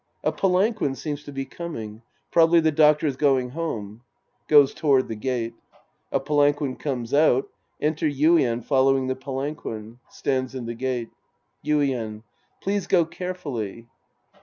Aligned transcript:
A 0.23 0.31
palanquin 0.31 0.95
seems 0.95 1.23
to 1.25 1.31
be 1.31 1.45
coming. 1.45 2.01
Probably 2.31 2.59
the 2.59 2.71
doctor's 2.71 3.15
going 3.15 3.51
home. 3.51 4.01
{Goes 4.47 4.73
toward 4.73 5.07
the 5.07 5.15
gate. 5.15 5.53
A 6.11 6.19
palanquin 6.19 6.77
comes 6.77 7.13
out. 7.13 7.47
Enter 7.79 8.07
Yuien 8.07 8.63
following 8.65 9.05
the 9.05 9.15
palanquin. 9.15 9.99
Stands 10.09 10.55
in 10.55 10.65
the 10.65 10.73
gate.) 10.73 11.11
Yuien. 11.63 12.23
Please 12.63 12.87
go 12.87 13.05
carefully. 13.05 13.89